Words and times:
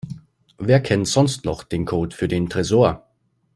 Wer 0.57 0.81
kennt 0.81 1.07
sonst 1.07 1.45
noch 1.45 1.61
den 1.63 1.85
Code 1.85 2.15
für 2.15 2.27
den 2.27 2.49
Tresor? 2.49 3.07